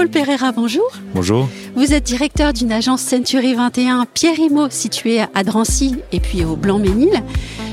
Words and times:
Paul 0.00 0.08
Pereira, 0.08 0.50
bonjour. 0.52 0.90
Bonjour. 1.14 1.46
Vous 1.76 1.92
êtes 1.92 2.04
directeur 2.04 2.54
d'une 2.54 2.72
agence 2.72 3.02
Century 3.02 3.52
21 3.52 4.06
Pierre 4.06 4.38
Imo 4.38 4.70
située 4.70 5.20
à 5.20 5.44
Drancy 5.44 5.96
et 6.10 6.20
puis 6.20 6.42
au 6.42 6.56
Blanc-Ménil. 6.56 7.22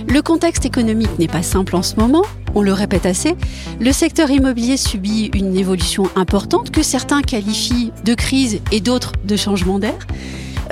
Le 0.09 0.21
contexte 0.21 0.65
économique 0.65 1.17
n'est 1.19 1.29
pas 1.29 1.41
simple 1.41 1.73
en 1.77 1.83
ce 1.83 1.95
moment, 1.95 2.23
on 2.53 2.61
le 2.61 2.73
répète 2.73 3.05
assez. 3.05 3.37
Le 3.79 3.93
secteur 3.93 4.29
immobilier 4.29 4.75
subit 4.75 5.31
une 5.33 5.55
évolution 5.55 6.09
importante 6.17 6.69
que 6.69 6.83
certains 6.83 7.21
qualifient 7.21 7.93
de 8.03 8.13
crise 8.13 8.59
et 8.73 8.81
d'autres 8.81 9.13
de 9.23 9.37
changement 9.37 9.79
d'air. 9.79 9.97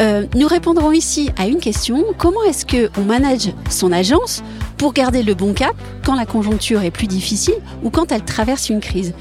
Euh, 0.01 0.25
nous 0.35 0.47
répondrons 0.47 0.91
ici 0.91 1.29
à 1.37 1.47
une 1.47 1.59
question 1.59 2.03
comment 2.17 2.43
est-ce 2.43 2.65
qu'on 2.65 3.05
manage 3.05 3.53
son 3.69 3.93
agence 3.93 4.43
pour 4.77 4.91
garder 4.91 5.23
le 5.23 5.35
bon 5.35 5.53
cap 5.53 5.75
quand 6.03 6.15
la 6.15 6.25
conjoncture 6.25 6.81
est 6.81 6.91
plus 6.91 7.07
difficile 7.07 7.55
ou 7.81 7.89
quand 7.91 8.11
elle 8.11 8.25
traverse 8.25 8.67
une 8.67 8.81
crise? 8.81 9.13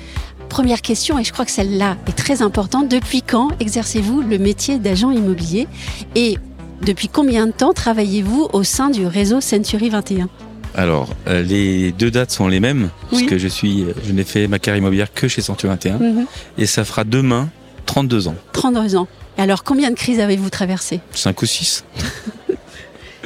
Première 0.55 0.83
question, 0.83 1.19
et 1.19 1.25
je 1.25 1.33
crois 1.33 1.45
que 1.45 1.51
celle-là 1.51 1.97
est 2.07 2.17
très 2.17 2.41
importante. 2.41 2.89
Depuis 2.89 3.23
quand 3.23 3.49
exercez-vous 3.59 4.23
le 4.23 4.39
métier 4.39 4.79
d'agent 4.79 5.11
immobilier 5.11 5.67
et 6.15 6.39
depuis 6.81 7.09
combien 7.09 7.49
de 7.49 7.51
temps 7.51 7.73
travaillez-vous 7.73 8.51
au 8.53 8.63
sein 8.63 8.89
du 8.89 9.05
réseau 9.05 9.41
Century 9.41 9.89
21 9.89 10.29
alors, 10.77 11.09
euh, 11.29 11.43
les 11.43 11.91
deux 11.93 12.11
dates 12.11 12.31
sont 12.33 12.49
les 12.49 12.59
mêmes, 12.59 12.91
puisque 13.09 13.37
je 13.37 13.47
suis, 13.47 13.85
je 14.05 14.13
n'ai 14.13 14.25
fait 14.25 14.49
ma 14.49 14.59
carrière 14.61 14.79
immobilière 14.79 15.13
que 15.13 15.29
chez 15.29 15.41
Century 15.41 15.69
21, 15.69 15.99
mhm. 15.99 16.27
et 16.59 16.67
ça 16.67 16.85
fera 16.85 17.05
demain 17.05 17.49
32 17.87 18.29
ans. 18.29 18.35
32 18.53 18.97
ans. 18.97 19.09
Et 19.39 19.41
alors, 19.41 19.63
combien 19.63 19.91
de 19.91 19.97
crises 19.97 20.19
avez-vous 20.19 20.51
traversé 20.51 21.01
5 21.13 21.43
ou 21.43 21.47
6. 21.47 21.85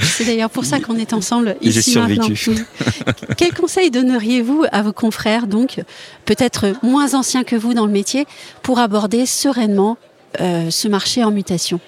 C'est 0.03 0.25
d'ailleurs 0.25 0.51
pour 0.51 0.65
ça 0.65 0.81
qu'on 0.81 0.97
est 0.97 1.13
ensemble 1.13 1.57
ici 1.61 1.93
survécu. 1.93 2.51
Quel 3.37 3.53
conseil 3.53 3.91
donneriez-vous 3.91 4.65
à 4.71 4.83
vos 4.83 4.93
confrères, 4.93 5.47
donc 5.47 5.81
peut-être 6.25 6.73
moins 6.83 7.15
anciens 7.15 7.45
que 7.45 7.57
vous 7.57 7.75
dans 7.75 7.87
le 7.87 7.93
métier, 7.93 8.27
pour 8.63 8.79
aborder 8.79 9.27
sereinement 9.27 9.99
euh, 10.41 10.71
ce 10.71 10.89
marché 10.89 11.25
en 11.25 11.31
mutation? 11.31 11.81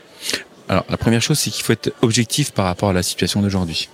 Alors, 0.69 0.85
la 0.89 0.97
première 0.97 1.21
chose, 1.21 1.39
c'est 1.39 1.51
qu'il 1.51 1.65
faut 1.65 1.73
être 1.73 1.93
objectif 2.01 2.53
par 2.53 2.65
rapport 2.67 2.91
à 2.91 2.93
la 2.93 3.03
situation 3.03 3.43
d'aujourd'hui. 3.43 3.89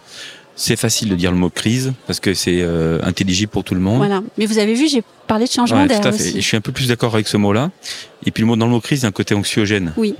C'est 0.56 0.76
facile 0.76 1.10
de 1.10 1.14
dire 1.14 1.30
le 1.30 1.36
mot 1.36 1.50
crise 1.50 1.92
parce 2.06 2.18
que 2.18 2.32
c'est 2.32 2.62
euh, 2.62 2.98
intelligible 3.02 3.50
pour 3.50 3.62
tout 3.62 3.74
le 3.74 3.80
monde. 3.80 3.98
Voilà. 3.98 4.22
Mais 4.38 4.46
vous 4.46 4.58
avez 4.58 4.74
vu, 4.74 4.88
j'ai 4.88 5.02
parlé 5.26 5.44
de 5.44 5.50
changement 5.50 5.84
d'air 5.84 6.04
aussi. 6.06 6.34
je 6.36 6.40
suis 6.40 6.56
un 6.56 6.62
peu 6.62 6.72
plus 6.72 6.88
d'accord 6.88 7.14
avec 7.14 7.28
ce 7.28 7.36
mot-là. 7.36 7.70
Et 8.24 8.30
puis 8.30 8.42
le 8.42 8.46
mot 8.46 8.56
dans 8.56 8.64
le 8.64 8.72
mot 8.72 8.80
crise, 8.80 9.00
il 9.00 9.02
y 9.02 9.06
a 9.06 9.08
un 9.08 9.12
côté 9.12 9.34
anxiogène. 9.34 9.92
Oui. 9.98 10.14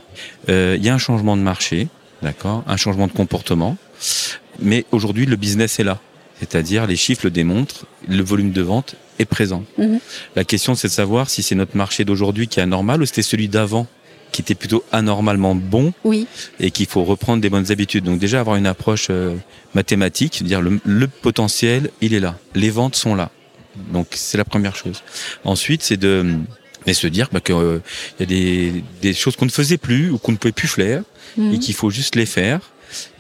Euh, 0.51 0.77
il 0.79 0.85
y 0.85 0.91
a 0.91 0.95
un 0.95 0.99
changement 0.99 1.37
de 1.39 1.43
marché, 1.43 1.89
d'accord, 2.27 2.65
un 2.67 2.77
changement 2.77 3.07
de 3.07 3.13
comportement. 3.13 3.77
Mais 4.61 4.85
aujourd'hui, 4.91 5.27
le 5.27 5.37
business 5.37 5.79
est 5.79 5.85
là. 5.85 6.01
C'est-à-dire, 6.41 6.87
les 6.87 6.97
chiffres 6.97 7.23
le 7.25 7.31
démontrent, 7.31 7.87
le 8.09 8.23
volume 8.23 8.51
de 8.51 8.63
vente 8.63 8.97
est 9.21 9.25
présent. 9.25 9.65
Mhm. 9.79 10.01
La 10.35 10.45
question, 10.45 10.75
c'est 10.75 10.89
de 10.89 10.93
savoir 10.93 11.31
si 11.31 11.45
c'est 11.45 11.55
notre 11.55 11.77
marché 11.77 12.05
d'aujourd'hui 12.05 12.49
qui 12.49 12.59
est 12.59 12.65
anormal 12.65 13.01
ou 13.01 13.07
c'était 13.07 13.23
celui 13.23 13.49
d'avant 13.49 13.87
qui 14.33 14.43
était 14.43 14.57
plutôt 14.57 14.85
anormalement 14.91 15.55
bon 15.55 15.95
oui. 16.05 16.27
et 16.59 16.73
qu'il 16.73 16.87
faut 16.87 17.05
reprendre 17.05 17.41
des 17.41 17.49
bonnes 17.49 17.71
habitudes. 17.71 18.05
Donc 18.05 18.19
déjà 18.19 18.41
avoir 18.41 18.57
une 18.57 18.67
approche 18.67 19.07
euh, 19.09 19.37
mathématique, 19.75 20.43
dire 20.43 20.61
le, 20.61 20.81
le, 20.85 21.07
potentiel, 21.07 21.91
il 22.01 22.13
est 22.13 22.21
là, 22.21 22.37
les 22.55 22.71
ventes 22.71 22.97
sont 22.97 23.15
là. 23.15 23.31
Donc 23.93 24.09
c'est 24.11 24.37
la 24.37 24.45
première 24.45 24.75
chose. 24.75 25.03
Ensuite, 25.45 25.83
c'est 25.85 25.97
de 25.97 26.35
mais 26.87 26.95
se 26.95 27.07
dire 27.07 27.29
bah, 27.33 27.41
qu'il 27.41 27.55
euh, 27.55 27.81
y 28.21 28.23
a 28.23 28.27
des, 28.27 28.85
des 29.03 29.15
choses 29.15 29.37
qu'on 29.37 29.47
ne 29.47 29.51
faisait 29.51 29.79
plus 29.79 30.11
ou 30.11 30.19
qu'on 30.19 30.33
ne 30.33 30.37
pouvait 30.37 30.53
plus 30.53 30.69
faire 30.69 31.03
mhm. 31.37 31.55
et 31.55 31.59
qu'il 31.59 31.75
faut 31.75 31.91
juste 31.91 32.15
les 32.15 32.27
faire 32.27 32.61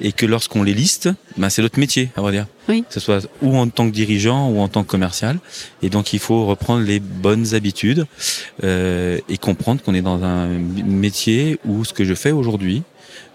et 0.00 0.12
que 0.12 0.26
lorsqu'on 0.26 0.62
les 0.62 0.74
liste, 0.74 1.10
ben 1.36 1.50
c'est 1.50 1.62
notre 1.62 1.78
métier, 1.78 2.10
à 2.16 2.20
vrai 2.20 2.32
dire. 2.32 2.46
Oui. 2.68 2.84
Que 2.86 2.94
ce 2.94 3.00
soit 3.00 3.28
ou 3.42 3.56
en 3.56 3.68
tant 3.68 3.86
que 3.88 3.92
dirigeant 3.92 4.48
ou 4.50 4.60
en 4.60 4.68
tant 4.68 4.82
que 4.82 4.88
commercial. 4.88 5.38
Et 5.82 5.90
donc 5.90 6.12
il 6.12 6.18
faut 6.18 6.46
reprendre 6.46 6.84
les 6.84 7.00
bonnes 7.00 7.54
habitudes 7.54 8.06
euh, 8.64 9.18
et 9.28 9.38
comprendre 9.38 9.82
qu'on 9.82 9.94
est 9.94 10.02
dans 10.02 10.22
un 10.24 10.48
métier 10.48 11.58
où 11.64 11.84
ce 11.84 11.92
que 11.92 12.04
je 12.04 12.14
fais 12.14 12.32
aujourd'hui, 12.32 12.82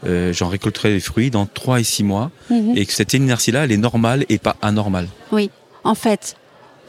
euh, 0.06 0.34
j'en 0.34 0.50
récolterai 0.50 0.92
les 0.92 1.00
fruits 1.00 1.30
dans 1.30 1.46
3 1.46 1.80
et 1.80 1.84
6 1.84 2.04
mois 2.04 2.32
mhm. 2.50 2.74
et 2.76 2.86
que 2.86 2.94
cette 2.94 3.14
inertie-là, 3.14 3.66
elle 3.66 3.72
est 3.72 3.78
normale 3.78 4.26
et 4.30 4.38
pas 4.38 4.56
anormale. 4.62 5.08
Oui, 5.32 5.50
en 5.84 5.96
fait, 5.96 6.36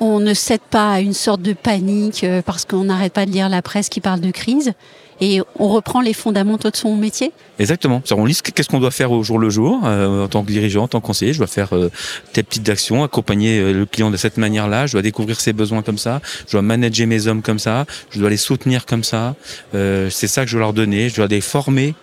on 0.03 0.21
ne 0.21 0.35
cède 0.35 0.61
pas 0.61 0.93
à 0.93 1.01
une 1.01 1.15
sorte 1.15 1.43
de 1.43 1.53
panique 1.53 2.25
euh, 2.25 2.43
parce 2.43 2.65
qu'on 2.65 2.85
n'arrête 2.85 3.13
pas 3.13 3.27
de 3.27 3.31
lire 3.31 3.49
la 3.49 3.63
presse 3.63 3.89
qui 3.89 4.01
parle 4.01 4.21
de 4.21 4.31
crise 4.31 4.75
et 5.23 5.41
on 5.57 5.69
reprend 5.69 6.01
les 6.01 6.15
fondamentaux 6.15 6.71
de 6.71 6.77
son 6.77 6.97
métier 6.97 7.33
Exactement. 7.61 8.03
On 8.11 8.25
liste 8.25 8.51
qu'est-ce 8.51 8.69
qu'on 8.69 8.81
doit 8.81 8.91
faire 8.91 9.13
au 9.13 9.23
jour 9.23 9.39
le 9.39 9.51
jour 9.51 9.81
euh, 9.85 10.25
en 10.25 10.29
tant 10.29 10.43
que 10.43 10.49
dirigeant, 10.49 10.83
en 10.83 10.89
tant 10.89 11.01
que 11.01 11.07
conseiller. 11.07 11.33
Je 11.33 11.39
dois 11.39 11.47
faire 11.47 11.77
euh, 11.77 11.91
telle 12.33 12.43
petite 12.45 12.69
action, 12.69 13.05
accompagner 13.05 13.61
euh, 13.61 13.73
le 13.73 13.87
client 13.87 14.11
de 14.11 14.17
cette 14.17 14.37
manière-là. 14.37 14.87
Je 14.87 14.93
dois 14.93 15.03
découvrir 15.03 15.41
ses 15.41 15.53
besoins 15.53 15.83
comme 15.83 15.97
ça. 15.97 16.21
Je 16.49 16.53
dois 16.53 16.63
manager 16.63 17.07
mes 17.07 17.29
hommes 17.29 17.41
comme 17.41 17.61
ça. 17.61 17.87
Je 18.11 18.19
dois 18.19 18.31
les 18.31 18.37
soutenir 18.37 18.85
comme 18.85 19.05
ça. 19.05 19.37
c'est 19.73 20.27
ça 20.27 20.43
que 20.43 20.51
je 20.51 20.57
dois 20.57 20.67
leur 20.67 20.73
donner. 20.73 21.09
Je 21.09 21.17
dois 21.17 21.29
les 21.29 21.41
former 21.41 21.95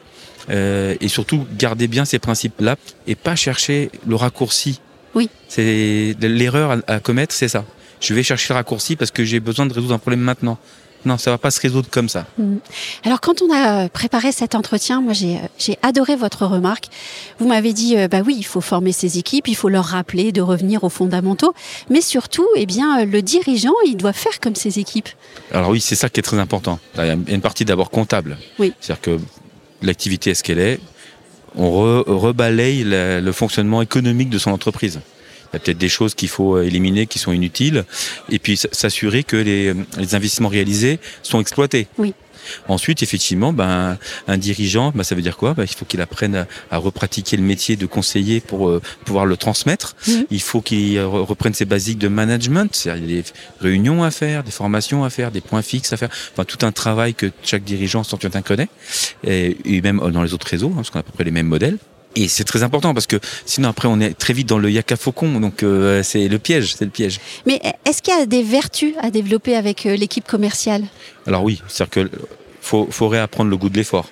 et 0.49 1.07
surtout 1.07 1.45
garder 1.57 1.87
bien 1.87 2.05
ces 2.05 2.19
principes-là 2.19 2.77
et 3.05 3.16
pas 3.16 3.35
chercher 3.35 3.91
le 4.07 4.16
raccourci. 4.16 4.79
Oui. 5.13 5.29
C'est 5.49 6.16
l'erreur 6.21 6.71
à, 6.87 6.93
à 6.93 6.99
commettre, 6.99 7.35
c'est 7.35 7.49
ça. 7.49 7.66
Je 7.99 8.13
vais 8.13 8.23
chercher 8.23 8.53
le 8.53 8.55
raccourci 8.55 8.95
parce 8.95 9.11
que 9.11 9.23
j'ai 9.23 9.39
besoin 9.39 9.65
de 9.65 9.73
résoudre 9.73 9.93
un 9.93 9.99
problème 9.99 10.21
maintenant. 10.21 10.57
Non, 11.05 11.17
ça 11.17 11.31
va 11.31 11.37
pas 11.37 11.49
se 11.49 11.61
résoudre 11.61 11.89
comme 11.89 12.09
ça. 12.09 12.25
Mm. 12.37 12.57
Alors, 13.05 13.21
quand 13.21 13.41
on 13.41 13.53
a 13.53 13.87
préparé 13.87 14.31
cet 14.31 14.53
entretien, 14.53 15.01
moi, 15.01 15.13
j'ai, 15.13 15.39
adoré 15.81 16.15
votre 16.15 16.45
remarque. 16.45 16.87
Vous 17.39 17.47
m'avez 17.47 17.71
dit, 17.71 17.97
euh, 17.97 18.07
bah 18.07 18.21
oui, 18.25 18.35
il 18.37 18.43
faut 18.43 18.59
former 18.59 18.91
ses 18.91 19.17
équipes, 19.17 19.47
il 19.47 19.55
faut 19.55 19.69
leur 19.69 19.85
rappeler 19.85 20.31
de 20.31 20.41
revenir 20.41 20.83
aux 20.83 20.89
fondamentaux, 20.89 21.53
mais 21.89 22.01
surtout, 22.01 22.47
eh 22.55 22.65
bien, 22.65 23.05
le 23.05 23.21
dirigeant, 23.21 23.73
il 23.85 23.95
doit 23.95 24.13
faire 24.13 24.39
comme 24.41 24.55
ses 24.55 24.79
équipes. 24.79 25.09
Alors 25.53 25.69
oui, 25.69 25.79
c'est 25.79 25.95
ça 25.95 26.09
qui 26.09 26.19
est 26.19 26.23
très 26.23 26.39
important. 26.39 26.79
Il 26.97 27.05
y 27.05 27.09
a 27.09 27.13
une 27.13 27.41
partie 27.41 27.63
d'abord 27.63 27.91
comptable. 27.91 28.37
Oui. 28.57 28.73
C'est-à-dire 28.81 29.01
que 29.01 29.19
l'activité 29.81 30.31
est 30.31 30.35
ce 30.35 30.43
qu'elle 30.43 30.59
est? 30.59 30.79
On 31.55 31.71
rebalaye 31.71 32.83
le 32.83 33.31
fonctionnement 33.31 33.81
économique 33.81 34.29
de 34.29 34.37
son 34.37 34.51
entreprise. 34.51 34.99
Il 35.51 35.55
y 35.55 35.57
a 35.57 35.59
peut-être 35.59 35.77
des 35.77 35.89
choses 35.89 36.15
qu'il 36.15 36.29
faut 36.29 36.57
euh, 36.57 36.63
éliminer, 36.63 37.07
qui 37.07 37.19
sont 37.19 37.31
inutiles, 37.31 37.85
et 38.29 38.39
puis 38.39 38.57
s'assurer 38.57 39.23
que 39.23 39.37
les, 39.37 39.73
les 39.97 40.15
investissements 40.15 40.49
réalisés 40.49 40.99
sont 41.23 41.41
exploités. 41.41 41.87
Oui. 41.97 42.13
Ensuite, 42.67 43.03
effectivement, 43.03 43.53
ben, 43.53 43.97
un 44.27 44.37
dirigeant, 44.37 44.91
ben, 44.93 45.03
ça 45.03 45.15
veut 45.15 45.21
dire 45.21 45.37
quoi? 45.37 45.53
Ben, 45.53 45.63
Il 45.63 45.75
faut 45.75 45.85
qu'il 45.85 46.01
apprenne 46.01 46.47
à, 46.71 46.77
repratiquer 46.77 47.37
le 47.37 47.43
métier 47.43 47.75
de 47.75 47.85
conseiller 47.85 48.39
pour 48.39 48.69
euh, 48.69 48.81
pouvoir 49.05 49.25
le 49.25 49.37
transmettre. 49.37 49.95
Il 50.29 50.41
faut 50.41 50.61
qu'il 50.61 50.99
reprenne 51.01 51.53
ses 51.53 51.66
basiques 51.66 51.97
de 51.97 52.07
management. 52.07 52.85
Il 52.85 52.87
y 52.87 52.91
a 52.91 52.97
des 52.97 53.23
réunions 53.59 54.03
à 54.03 54.11
faire, 54.11 54.43
des 54.43 54.51
formations 54.51 55.03
à 55.03 55.09
faire, 55.09 55.31
des 55.31 55.41
points 55.41 55.61
fixes 55.61 55.93
à 55.93 55.97
faire. 55.97 56.09
Enfin, 56.33 56.45
tout 56.45 56.66
un 56.66 56.71
travail 56.71 57.13
que 57.13 57.31
chaque 57.43 57.63
dirigeant 57.63 58.03
un 58.33 58.41
connaît. 58.41 58.67
Et, 59.23 59.57
et 59.66 59.81
même 59.81 59.99
dans 60.11 60.23
les 60.23 60.33
autres 60.33 60.47
réseaux, 60.47 60.69
hein, 60.69 60.77
parce 60.77 60.89
qu'on 60.89 60.99
a 60.99 61.01
à 61.01 61.03
peu 61.03 61.11
près 61.11 61.23
les 61.23 61.31
mêmes 61.31 61.47
modèles. 61.47 61.77
Et 62.16 62.28
c'est 62.28 62.44
très 62.44 62.64
important 62.64 62.94
parce 62.94 63.08
que 63.08 63.18
sinon 63.46 63.70
après 63.70 63.88
on 63.88 64.00
est 64.00 64.18
très 64.18 64.34
vite 64.34 64.50
dans 64.50 64.58
le 64.58 64.72
yaka 64.72 64.96
faucon, 64.96 65.40
donc 65.40 65.64
euh, 65.64 66.02
c'est 66.03 66.28
le 66.28 66.40
piège, 66.40 66.75
c'est 66.75 66.86
le 66.86 66.92
piège. 66.92 67.20
Mais 67.46 67.62
est-ce 67.86 68.02
qu'il 68.02 68.14
y 68.14 68.18
a 68.18 68.25
des 68.25 68.44
vertus 68.44 68.94
à 69.00 69.12
développer 69.12 69.56
avec 69.56 69.86
euh, 69.86 69.96
l'équipe 69.96 70.28
commerciale? 70.28 70.84
Alors 71.28 71.44
oui, 71.44 71.62
c'est-à-dire 71.68 72.09
que 72.09 72.18
faut, 72.62 72.88
faut 72.90 73.08
réapprendre 73.08 73.50
le 73.50 73.58
goût 73.58 73.70
de 73.70 73.78
l'effort. 73.78 74.09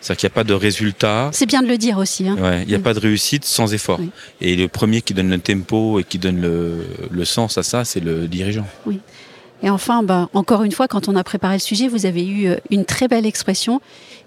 C'est-à-dire 0.00 0.20
qu'il 0.20 0.26
n'y 0.28 0.32
a 0.32 0.34
pas 0.34 0.44
de 0.44 0.54
résultat. 0.54 1.30
C'est 1.32 1.46
bien 1.46 1.62
de 1.62 1.66
le 1.66 1.76
dire 1.76 1.98
aussi. 1.98 2.28
Hein. 2.28 2.36
Ouais, 2.38 2.62
il 2.62 2.68
n'y 2.68 2.74
a 2.74 2.78
pas 2.78 2.94
de 2.94 3.00
réussite 3.00 3.44
sans 3.44 3.74
effort. 3.74 3.98
Et 4.40 4.54
le 4.54 4.68
premier 4.68 5.02
qui 5.02 5.12
donne 5.12 5.30
le 5.30 5.38
tempo 5.40 5.98
et 5.98 6.04
qui 6.04 6.18
donne 6.18 6.40
le, 6.40 6.84
le 7.10 7.24
sens 7.24 7.58
à 7.58 7.64
ça, 7.64 7.84
c'est 7.84 7.98
le 7.98 8.28
dirigeant. 8.28 8.66
Oui. 8.86 9.00
Et 9.62 9.70
enfin, 9.70 10.02
bah, 10.02 10.28
encore 10.34 10.62
une 10.62 10.72
fois, 10.72 10.88
quand 10.88 11.08
on 11.08 11.16
a 11.16 11.24
préparé 11.24 11.54
le 11.54 11.60
sujet, 11.60 11.88
vous 11.88 12.06
avez 12.06 12.26
eu 12.26 12.46
euh, 12.46 12.56
une 12.70 12.84
très 12.84 13.08
belle 13.08 13.26
expression. 13.26 13.80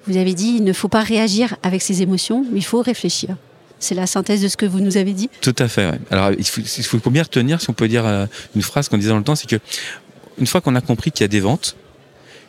Vous 0.07 0.17
avez 0.17 0.33
dit, 0.33 0.55
il 0.57 0.63
ne 0.63 0.73
faut 0.73 0.89
pas 0.89 1.01
réagir 1.01 1.55
avec 1.63 1.81
ses 1.81 2.01
émotions, 2.01 2.45
mais 2.51 2.59
il 2.59 2.65
faut 2.65 2.81
réfléchir. 2.81 3.35
C'est 3.79 3.95
la 3.95 4.07
synthèse 4.07 4.41
de 4.41 4.47
ce 4.47 4.57
que 4.57 4.65
vous 4.65 4.79
nous 4.79 4.97
avez 4.97 5.13
dit 5.13 5.29
Tout 5.41 5.55
à 5.57 5.67
fait. 5.67 5.99
Alors, 6.11 6.31
il 6.37 6.45
faut, 6.45 6.61
il 6.61 6.83
faut 6.83 7.09
bien 7.09 7.23
retenir, 7.23 7.61
si 7.61 7.69
on 7.69 7.73
peut 7.73 7.87
dire 7.87 8.05
euh, 8.05 8.25
une 8.55 8.61
phrase 8.61 8.89
qu'on 8.89 8.97
disait 8.97 9.09
dans 9.09 9.17
le 9.17 9.23
temps, 9.23 9.35
c'est 9.35 9.49
que 9.49 9.59
une 10.37 10.47
fois 10.47 10.61
qu'on 10.61 10.75
a 10.75 10.81
compris 10.81 11.11
qu'il 11.11 11.23
y 11.23 11.25
a 11.25 11.29
des 11.29 11.39
ventes, 11.39 11.75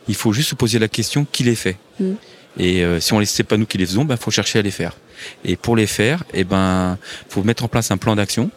il 0.08 0.14
faut 0.14 0.32
juste 0.32 0.50
se 0.50 0.54
poser 0.54 0.78
la 0.78 0.88
question 0.88 1.26
qui 1.30 1.44
les 1.44 1.54
fait? 1.54 1.76
Mm. 2.00 2.12
Et 2.58 2.84
euh, 2.84 3.00
si 3.00 3.12
on 3.12 3.20
ne 3.20 3.24
sait 3.24 3.44
pas 3.44 3.56
nous 3.56 3.66
qui 3.66 3.78
les 3.78 3.86
faisons, 3.86 4.02
il 4.02 4.08
ben, 4.08 4.16
faut 4.16 4.30
chercher 4.30 4.58
à 4.58 4.62
les 4.62 4.70
faire. 4.70 4.96
Et 5.44 5.56
pour 5.56 5.76
les 5.76 5.86
faire, 5.86 6.24
eh 6.34 6.44
ben, 6.44 6.98
faut 7.28 7.42
mettre 7.44 7.64
en 7.64 7.68
place 7.68 7.90
un 7.90 7.96
plan 7.96 8.16
d'action 8.16 8.50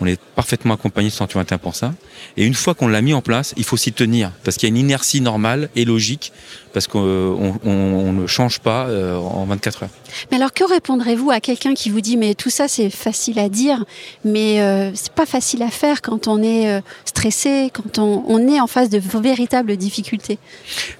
on 0.00 0.06
est 0.06 0.20
parfaitement 0.34 0.74
accompagné 0.74 1.08
de 1.08 1.14
121 1.14 1.58
pour 1.58 1.74
ça. 1.74 1.94
Et 2.36 2.44
une 2.44 2.54
fois 2.54 2.74
qu'on 2.74 2.88
l'a 2.88 3.00
mis 3.00 3.14
en 3.14 3.22
place, 3.22 3.54
il 3.56 3.64
faut 3.64 3.76
s'y 3.76 3.92
tenir 3.92 4.30
parce 4.44 4.56
qu'il 4.56 4.68
y 4.68 4.70
a 4.70 4.74
une 4.74 4.80
inertie 4.80 5.20
normale 5.20 5.68
et 5.74 5.84
logique 5.84 6.32
parce 6.72 6.86
qu'on 6.86 8.12
ne 8.12 8.26
change 8.26 8.60
pas 8.60 8.86
euh, 8.86 9.16
en 9.16 9.44
24 9.46 9.84
heures. 9.84 9.90
Mais 10.30 10.36
alors 10.36 10.52
que 10.52 10.64
répondrez-vous 10.64 11.30
à 11.30 11.40
quelqu'un 11.40 11.74
qui 11.74 11.90
vous 11.90 12.00
dit 12.00 12.16
mais 12.16 12.34
tout 12.34 12.50
ça 12.50 12.68
c'est 12.68 12.90
facile 12.90 13.38
à 13.38 13.48
dire, 13.48 13.84
mais 14.24 14.60
euh, 14.60 14.90
c'est 14.94 15.12
pas 15.12 15.26
facile 15.26 15.62
à 15.62 15.70
faire 15.70 16.02
quand 16.02 16.28
on 16.28 16.42
est 16.42 16.68
euh, 16.68 16.80
stressé, 17.04 17.70
quand 17.72 17.98
on, 17.98 18.24
on, 18.28 18.46
est 18.48 18.60
en 18.60 18.66
face 18.66 18.90
de 18.90 18.98
véritables 18.98 19.76
difficultés? 19.76 20.38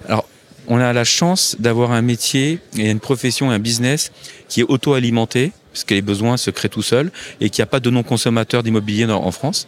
Alors 0.07 0.27
on 0.67 0.79
a 0.79 0.91
la 0.93 1.03
chance 1.03 1.55
d'avoir 1.59 1.91
un 1.91 2.01
métier 2.01 2.59
et 2.77 2.89
une 2.89 2.99
profession, 2.99 3.49
un 3.51 3.59
business 3.59 4.11
qui 4.49 4.61
est 4.61 4.65
auto-alimenté 4.67 5.51
parce 5.77 5.83
que 5.83 5.93
les 5.93 6.01
besoins 6.01 6.37
se 6.37 6.49
créent 6.49 6.69
tout 6.69 6.81
seuls 6.81 7.11
et 7.39 7.51
qu'il 7.51 7.61
n'y 7.61 7.67
a 7.67 7.67
pas 7.67 7.79
de 7.79 7.91
non-consommateurs 7.91 8.63
d'immobilier 8.63 9.05
en 9.05 9.31
France 9.31 9.67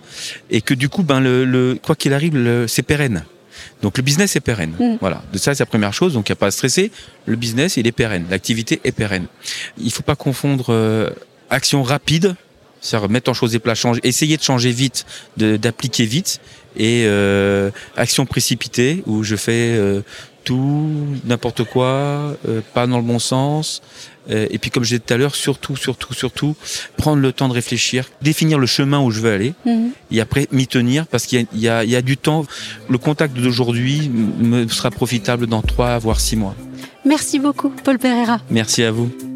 et 0.50 0.62
que 0.62 0.74
du 0.74 0.90
coup, 0.90 1.04
ben 1.04 1.20
le, 1.20 1.78
quoi 1.84 1.96
qu'il 1.96 2.14
arrive, 2.14 2.66
c'est 2.68 2.82
pérenne. 2.82 3.26
Donc 3.84 3.98
le 3.98 4.02
business 4.02 4.36
est 4.36 4.40
pérenne. 4.40 4.74
Mm. 4.80 4.96
Voilà. 5.00 5.22
De 5.32 5.38
ça, 5.38 5.54
c'est 5.54 5.62
la 5.62 5.68
première 5.68 5.94
chose. 5.94 6.14
Donc 6.14 6.28
il 6.28 6.32
n'y 6.32 6.34
a 6.34 6.38
pas 6.38 6.48
à 6.48 6.52
stresser. 6.52 6.92
Le 7.28 7.36
business, 7.36 7.78
il 7.78 7.86
est 7.86 7.92
pérenne. 7.92 8.26
L'activité 8.32 8.82
est 8.84 8.92
pérenne. 8.92 9.28
Il 9.78 9.92
faut 9.92 10.02
pas 10.02 10.16
confondre 10.16 10.74
euh, 10.74 11.12
action 11.52 11.84
rapide, 11.84 12.36
c'est-à-dire 12.82 13.08
mettre 13.08 13.30
en 13.30 13.36
chose 13.36 13.54
et 13.54 13.60
plat, 13.60 13.76
changer, 13.76 14.02
essayer 14.04 14.36
de 14.36 14.42
changer 14.42 14.72
vite, 14.72 15.06
d'appliquer 15.38 16.06
vite, 16.06 16.42
et 16.76 17.04
euh, 17.06 17.70
action 17.96 18.26
précipitée 18.26 19.04
où 19.06 19.24
je 19.24 19.36
fais 19.36 19.76
euh, 19.78 20.02
tout, 20.50 20.90
n'importe 21.26 21.64
quoi, 21.64 22.36
euh, 22.48 22.62
pas 22.74 22.88
dans 22.88 22.98
le 22.98 23.04
bon 23.04 23.20
sens. 23.20 23.84
Euh, 24.32 24.48
et 24.50 24.58
puis 24.58 24.72
comme 24.72 24.84
je 24.84 24.90
disais 24.90 25.00
tout 25.00 25.14
à 25.14 25.18
l'heure, 25.18 25.36
surtout, 25.36 25.76
surtout, 25.76 26.14
surtout, 26.16 26.56
prendre 26.98 27.22
le 27.22 27.32
temps 27.32 27.48
de 27.48 27.54
réfléchir, 27.54 28.10
définir 28.24 28.58
le 28.58 28.66
chemin 28.66 29.00
où 29.00 29.12
je 29.12 29.20
veux 29.22 29.32
aller 29.32 29.54
Mhm. 29.68 29.92
et 30.12 30.22
après 30.22 30.48
m'y 30.52 30.66
tenir 30.66 31.06
parce 31.06 31.28
qu'il 31.28 31.46
y 31.54 31.60
y 31.62 31.96
a 31.96 32.02
du 32.02 32.18
temps. 32.18 32.46
Le 32.90 32.98
contact 32.98 33.36
d'aujourd'hui 33.38 34.10
me 34.10 34.68
sera 34.68 34.90
profitable 34.90 35.46
dans 35.46 35.62
trois 35.62 36.00
voire 36.00 36.20
six 36.20 36.36
mois. 36.36 36.56
Merci 37.06 37.38
beaucoup, 37.38 37.72
Paul 37.84 38.00
Pereira. 38.00 38.40
Merci 38.50 38.84
à 38.84 38.92
vous. 38.92 39.29